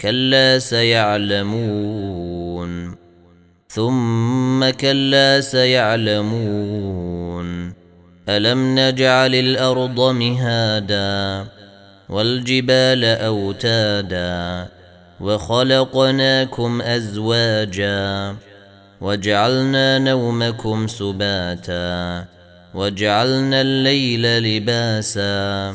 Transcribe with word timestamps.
كلا 0.00 0.58
سيعلمون. 0.58 1.88
ثم 3.68 4.70
كلا 4.70 5.40
سيعلمون. 5.40 6.68
ألم 8.28 8.78
نجعل 8.78 9.34
الأرض 9.34 10.00
مهادا 10.00 11.46
والجبال 12.08 13.04
أوتادا 13.04 14.66
وخلقناكم 15.20 16.82
أزواجا 16.82 18.36
وجعلنا 19.00 19.98
نومكم 19.98 20.86
سباتا 20.86 22.24
وجعلنا 22.74 23.60
الليل 23.60 24.42
لباسا 24.42 25.74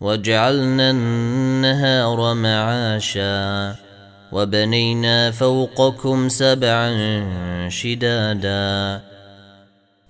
وجعلنا 0.00 0.90
النهار 0.90 2.34
معاشا 2.34 3.76
وبنينا 4.32 5.30
فوقكم 5.30 6.28
سبعا 6.28 6.88
شدادا 7.68 9.00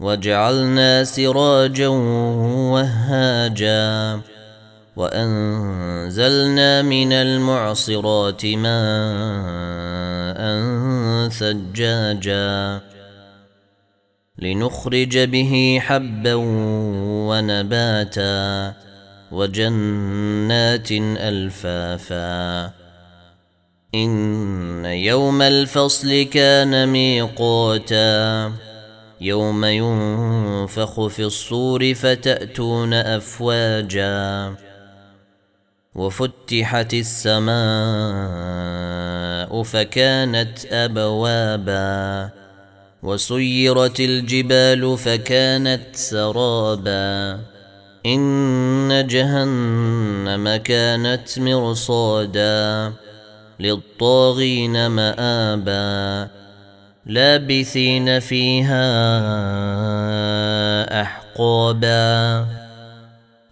وجعلنا 0.01 1.05
سراجا 1.05 1.89
وهاجا 2.73 4.21
وأنزلنا 4.97 6.83
من 6.83 7.13
المعصرات 7.13 8.47
ماء 8.47 10.37
ثجاجا 11.29 12.81
لنخرج 14.39 15.19
به 15.19 15.79
حبا 15.83 16.35
ونباتا 17.29 18.86
وجنات 19.33 20.89
ألفافا. 20.93 22.73
إن 23.95 24.85
يوم 24.85 25.43
الفصل 25.43 26.23
كان 26.23 26.89
ميقاتا. 26.89 28.53
يوم 29.21 29.65
ينفخ 29.65 31.07
في 31.07 31.25
الصور 31.25 31.95
فتأتون 31.95 32.95
أفواجا. 32.95 34.55
وفتحت 35.95 36.95
السماء 36.95 37.57
فكانت 39.63 40.67
أبوابا. 40.67 42.31
وسيرت 43.03 44.01
الجبال 44.01 44.99
فكانت 44.99 45.97
سرابا. 45.97 47.41
إن 48.07 48.66
جهنم 48.93 50.57
كانت 50.57 51.39
مرصادا 51.39 52.93
للطاغين 53.61 54.87
مآبا 54.87 56.29
لابثين 57.07 58.21
فيها 58.21 58.87
أحقابا 61.03 62.47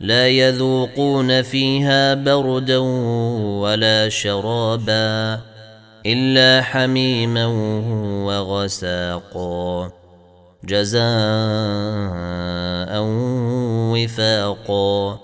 لا 0.00 0.28
يذوقون 0.28 1.42
فيها 1.42 2.14
بردا 2.14 2.78
ولا 3.62 4.09
شرابا 4.09 5.41
إلا 6.06 6.62
حميما 6.62 7.47
وغساقا 8.26 9.91
جزاء 10.64 11.04
وفاقا 13.92 15.23